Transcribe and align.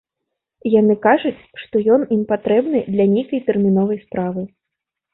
Яны 0.79 0.95
кажуць, 1.07 1.35
што 1.65 1.83
ён 1.97 2.07
ім 2.17 2.23
патрэбны 2.33 2.85
для 2.93 3.09
нейкай 3.15 3.47
тэрміновай 3.51 4.05
справы. 4.05 4.41